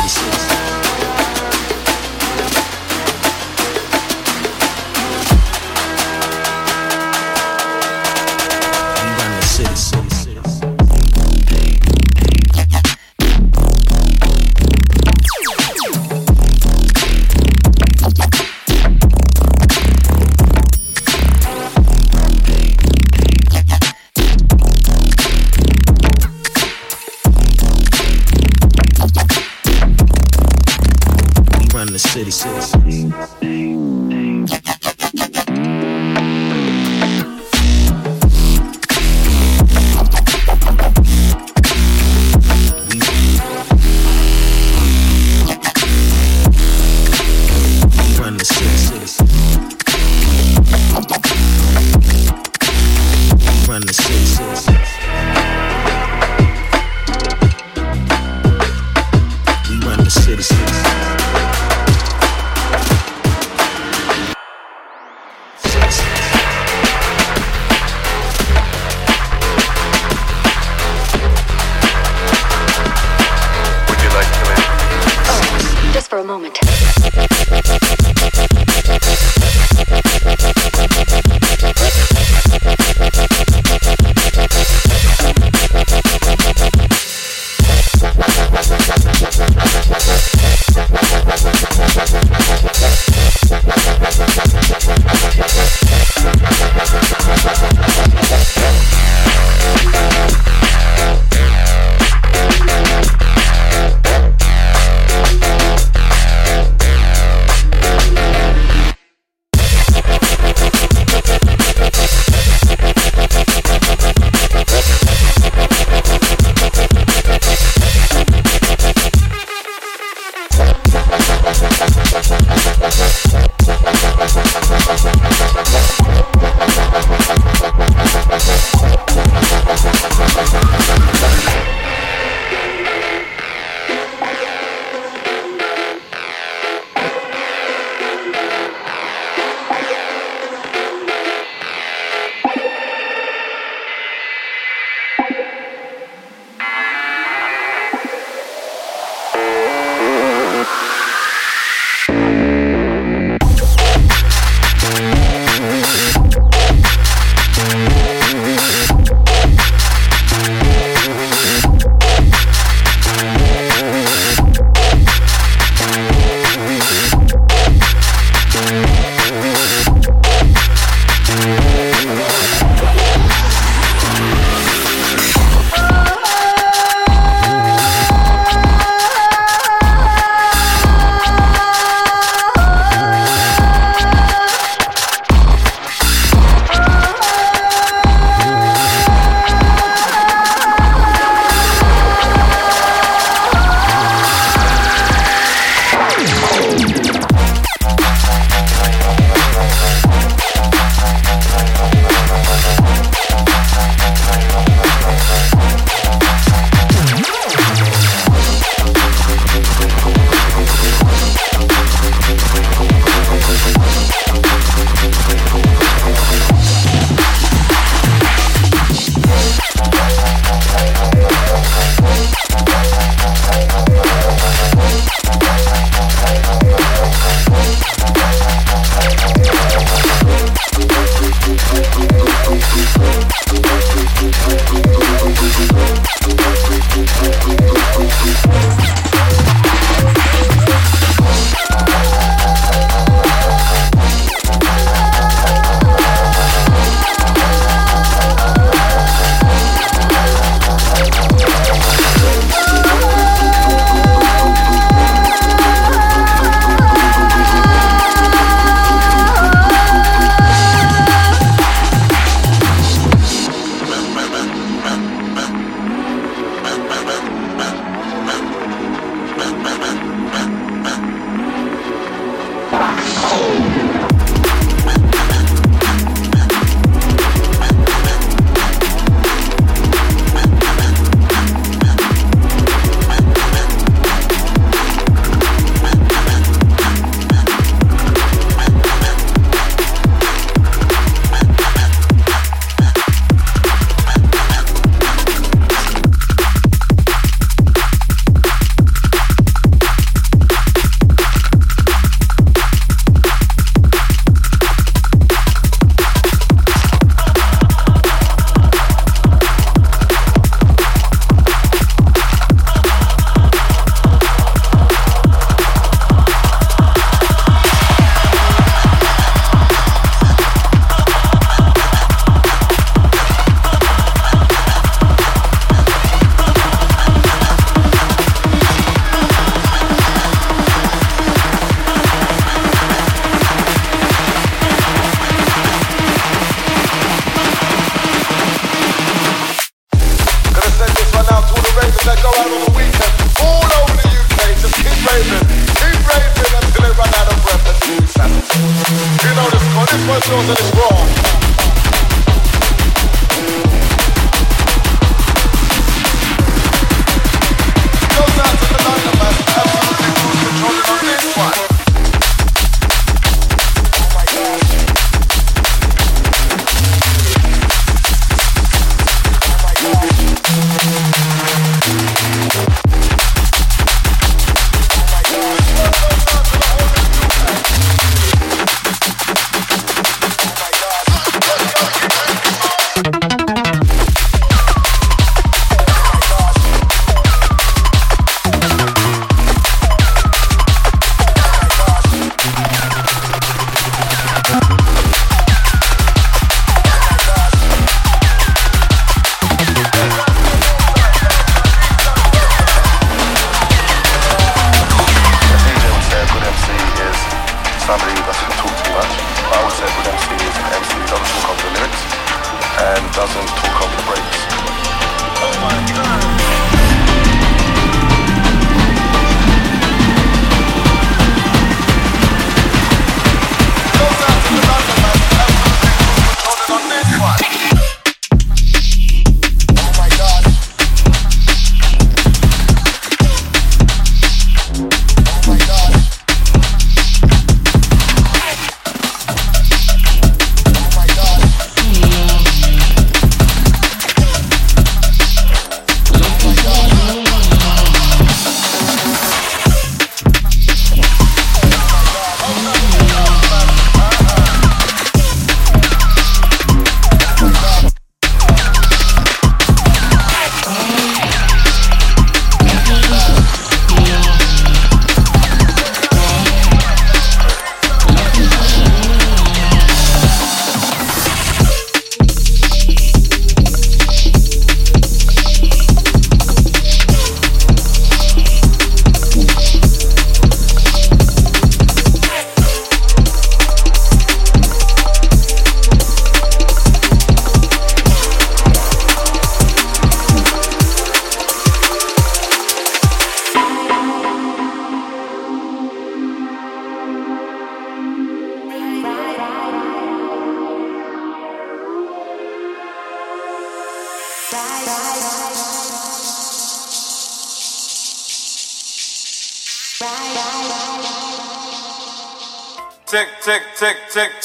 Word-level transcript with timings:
Delicias. 0.00 0.89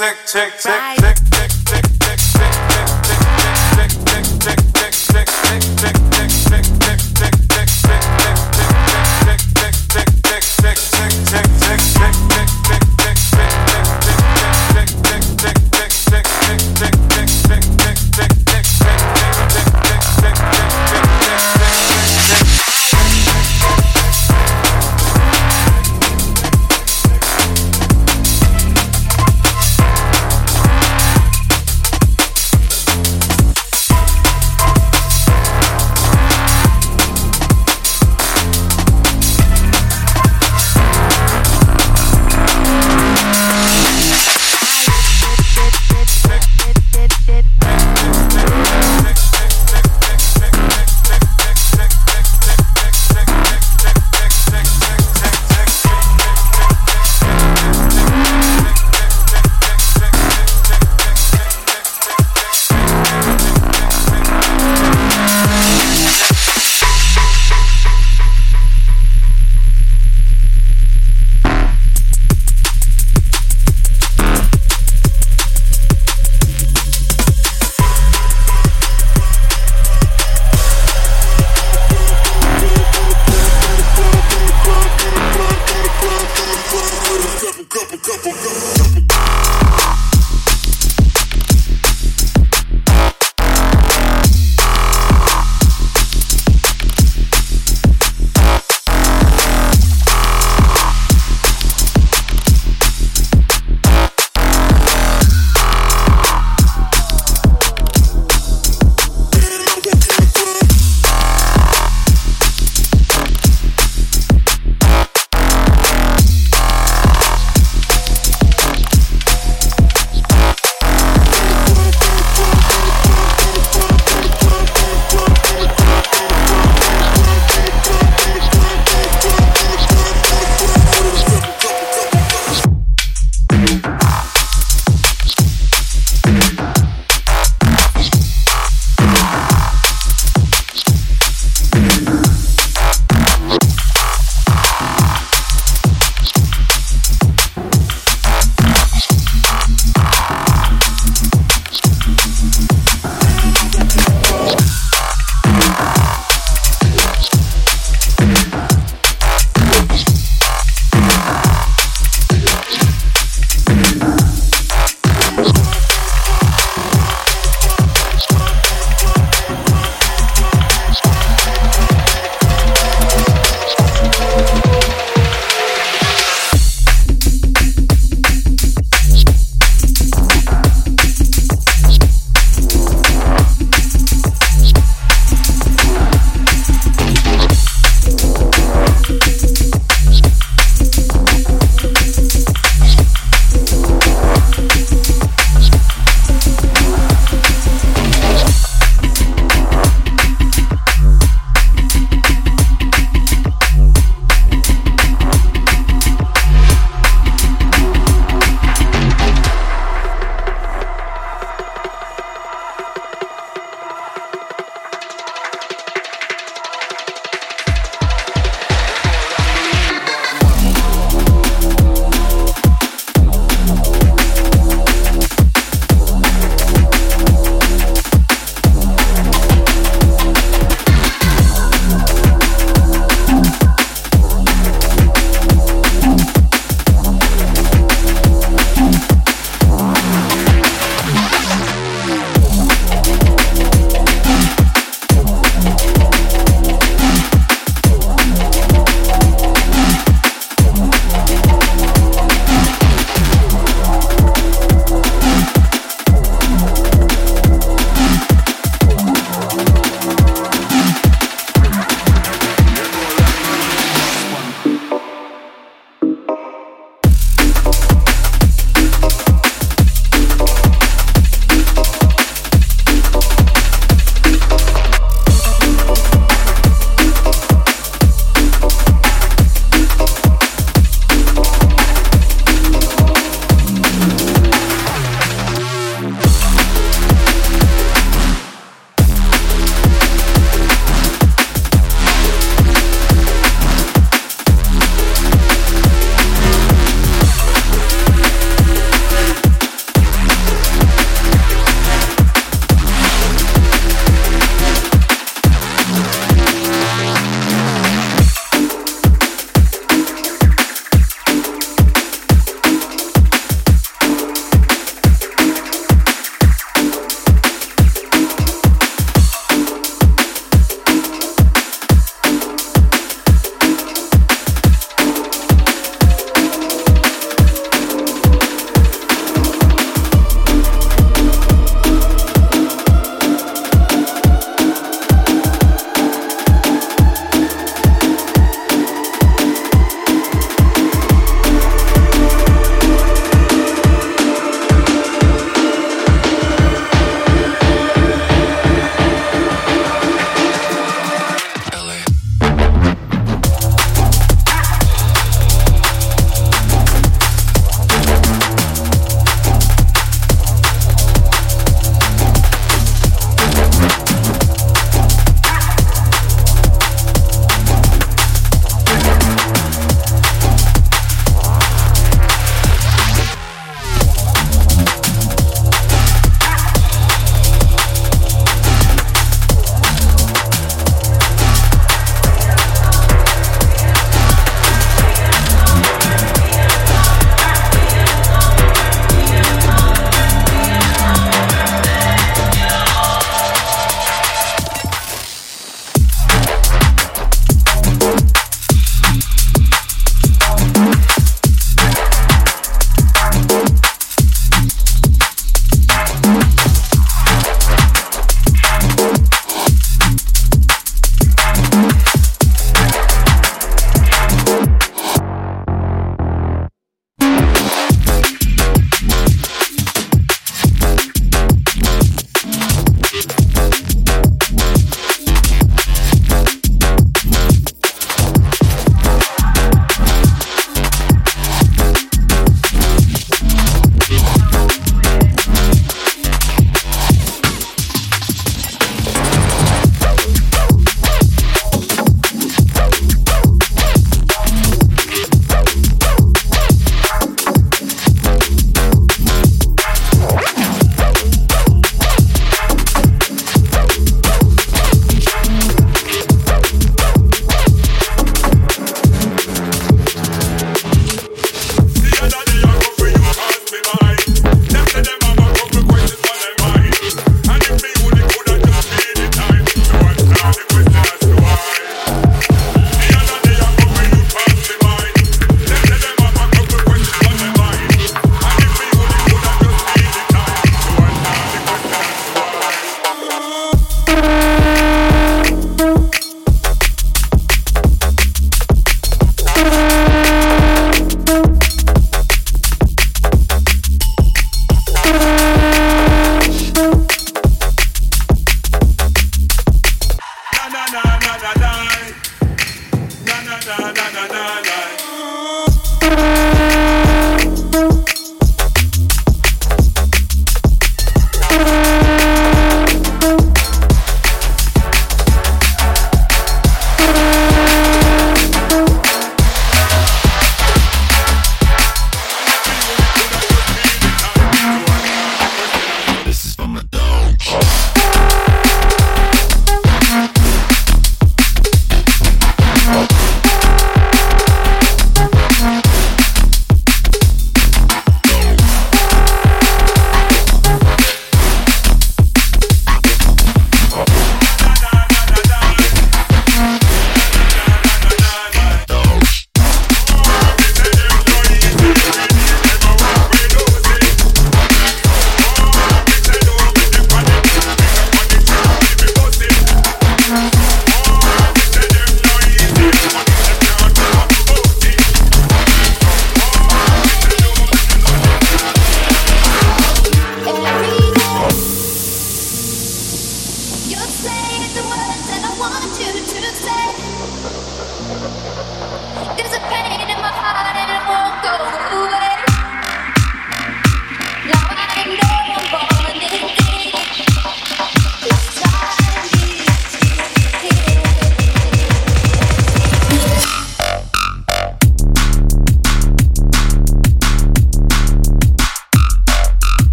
Tick, 0.00 0.16
tick, 0.24 0.52
tick, 0.58 0.79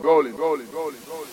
rolling, 0.00 0.36
rolling, 0.36 0.36
rolling, 0.36 0.70
rolling, 0.72 1.02
rolling. 1.08 1.31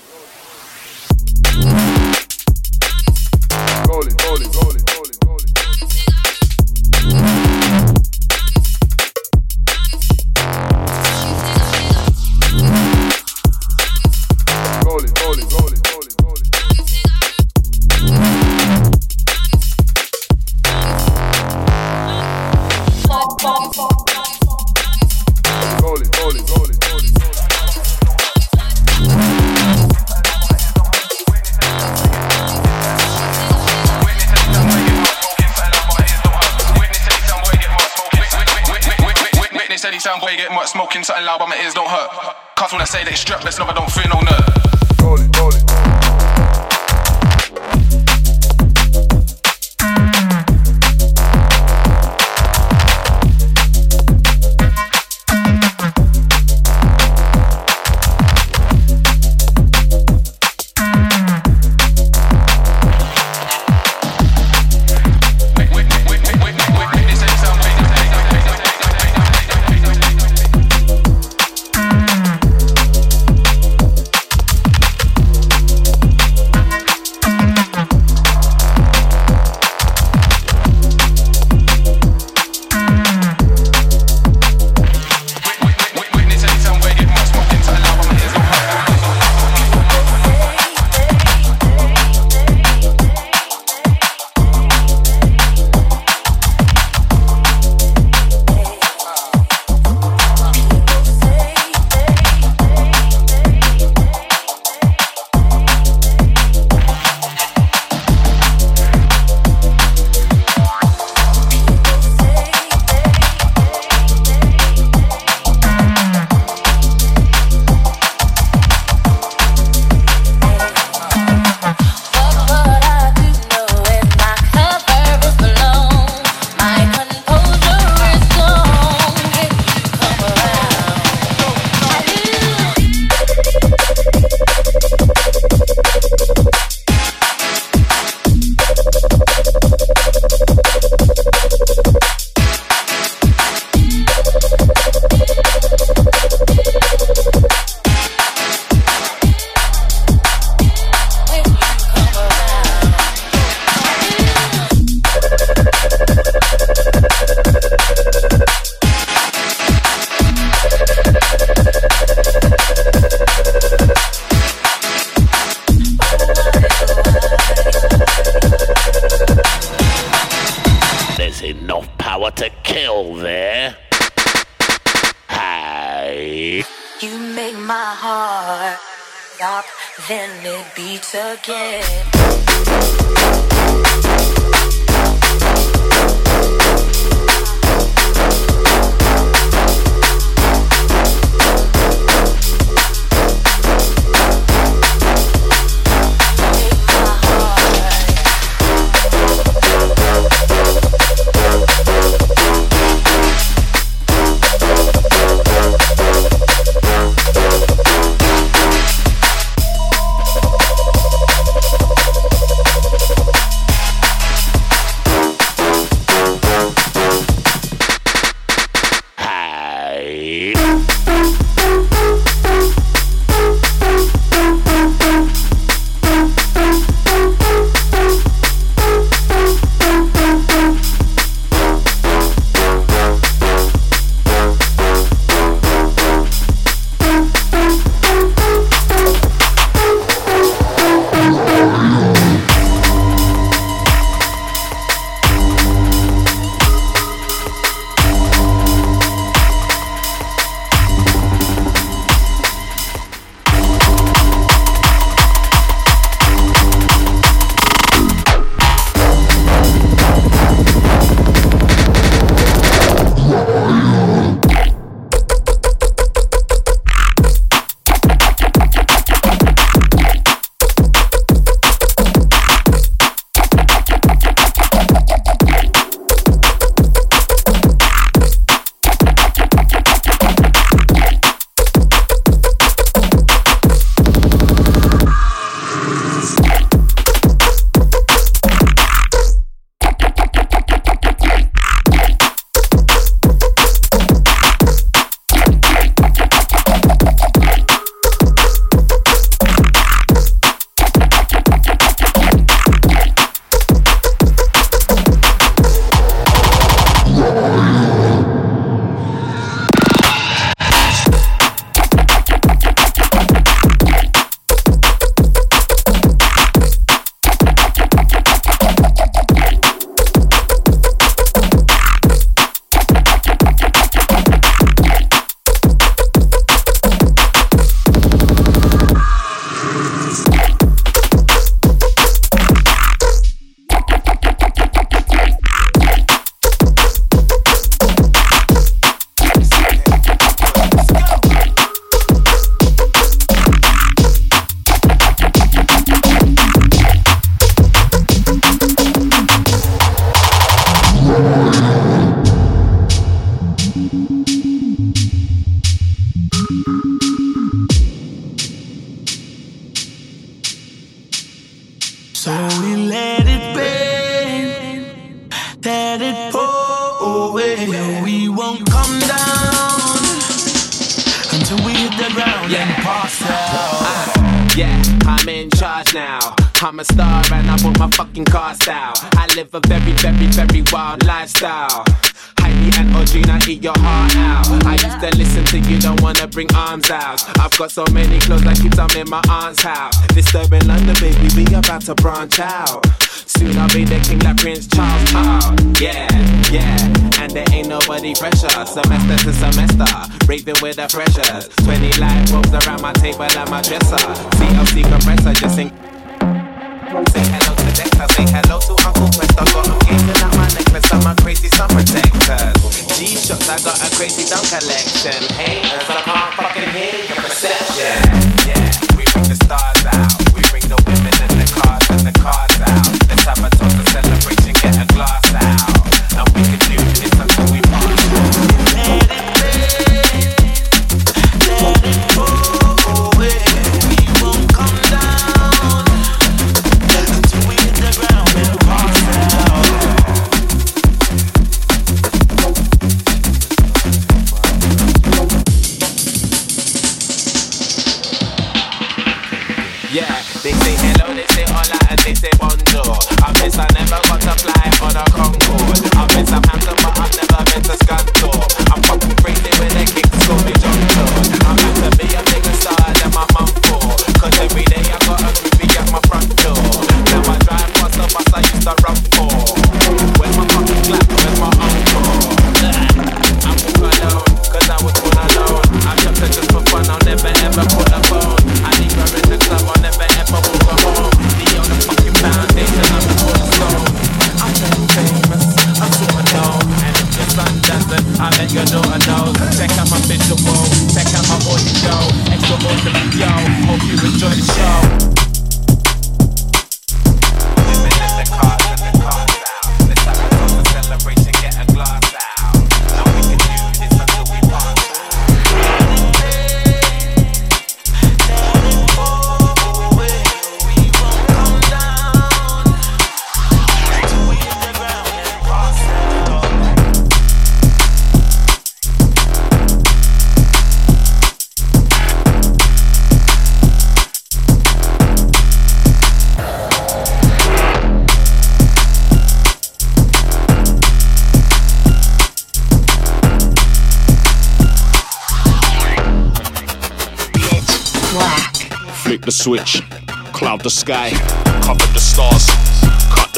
with 400.69 400.77
the 400.77 400.87
pressures. 400.87 401.47
20 401.65 401.99
light 401.99 402.31
bulbs 402.31 402.53
around 402.53 402.81
my 402.81 402.93
table 402.93 403.23
and 403.23 403.49
my 403.49 403.61
dresser. 403.61 403.98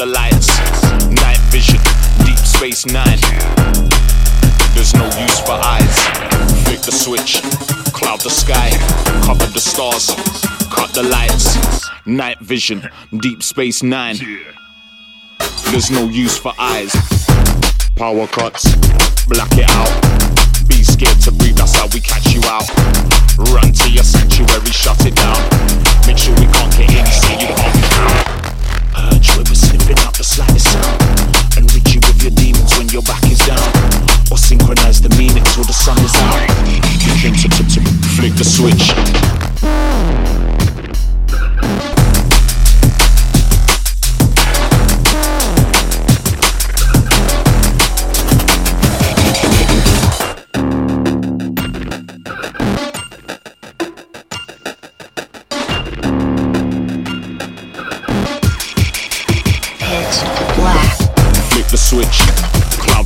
the 0.02 0.06
lights, 0.06 0.48
Night 1.10 1.38
vision, 1.52 1.78
deep 2.26 2.38
space 2.38 2.86
nine. 2.86 3.20
There's 4.74 4.94
no 4.94 5.04
use 5.04 5.38
for 5.38 5.52
eyes. 5.52 5.96
Flick 6.64 6.80
the 6.80 6.90
switch, 6.90 7.40
cloud 7.92 8.20
the 8.20 8.30
sky, 8.30 8.70
cover 9.22 9.46
the 9.46 9.60
stars, 9.60 10.10
cut 10.74 10.92
the 10.92 11.04
lights. 11.04 11.56
Night 12.04 12.40
vision, 12.40 12.82
deep 13.20 13.44
space 13.44 13.84
nine. 13.84 14.16
There's 15.70 15.92
no 15.92 16.08
use 16.08 16.36
for 16.36 16.52
eyes. 16.58 16.90
Power 17.94 18.26
cuts, 18.26 18.74
black 19.26 19.52
it 19.54 19.70
out. 19.70 19.92
Be 20.66 20.82
scared 20.82 21.20
to 21.20 21.30
breathe, 21.30 21.56
that's 21.56 21.76
how 21.76 21.86
we 21.94 22.00
catch 22.00 22.34
you 22.34 22.42
out. 22.46 22.66
Run 23.54 23.70
to 23.72 23.90
your 23.92 24.02
sanctuary, 24.02 24.66
shut 24.66 25.06
it 25.06 25.14
down. 25.14 25.38
Make 26.08 26.18
sure 26.18 26.34
we 26.40 26.46
can't 26.50 26.72
get 26.74 26.90
in, 26.90 27.06
see 27.06 27.38
you 27.38 27.54
honk 27.54 27.76
it 27.76 27.92
out. 27.92 28.41
Where 29.02 29.44
we're 29.48 29.54
slipping 29.54 29.98
out 29.98 30.14
the 30.14 30.22
slightest 30.22 30.70
sound. 30.70 31.02
And 31.56 31.72
reaching 31.74 32.00
with 32.02 32.22
your 32.22 32.30
demons 32.32 32.76
when 32.78 32.88
your 32.88 33.02
back 33.02 33.24
is 33.24 33.38
down. 33.38 33.58
Or 34.30 34.38
synchronize 34.38 35.02
the 35.02 35.08
meaning 35.18 35.42
till 35.54 35.64
the 35.64 35.72
sun 35.72 35.98
is 35.98 36.14
out. 36.14 36.48
Flick 38.16 38.34
the 38.34 38.44
switch. 38.44 38.92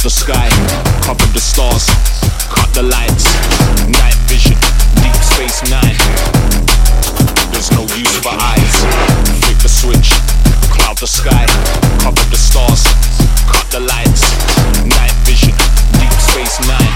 the 0.06 0.10
sky, 0.10 0.48
cover 1.02 1.26
the 1.34 1.40
stars, 1.40 1.90
cut 2.46 2.70
the 2.74 2.82
lights, 2.84 3.26
night 3.90 4.14
vision, 4.30 4.54
deep 5.02 5.18
space 5.18 5.66
nine. 5.66 5.98
There's 7.50 7.72
no 7.72 7.82
use 7.98 8.14
for 8.22 8.30
eyes. 8.30 8.74
Flip 9.42 9.58
the 9.58 9.68
switch, 9.68 10.14
cloud 10.70 10.96
the 10.98 11.08
sky, 11.08 11.42
cover 11.98 12.22
the 12.30 12.38
stars, 12.38 12.86
cut 13.50 13.66
the 13.74 13.80
lights, 13.80 14.30
night 14.86 15.10
vision, 15.26 15.50
deep 15.98 16.14
space 16.22 16.54
nine. 16.70 16.94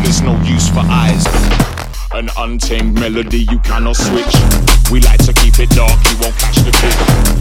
There's 0.00 0.22
no 0.22 0.40
use 0.48 0.70
for 0.70 0.80
eyes. 0.88 1.26
An 2.14 2.30
untamed 2.38 2.94
melody 2.94 3.44
you 3.52 3.58
cannot 3.58 3.96
switch. 3.96 4.32
We 4.90 5.00
like 5.00 5.22
to 5.26 5.34
keep 5.34 5.58
it 5.58 5.68
dark, 5.76 6.00
you 6.08 6.16
won't 6.24 6.36
catch 6.40 6.56
the 6.64 6.72
kick. 6.72 7.39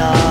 나 0.00 0.29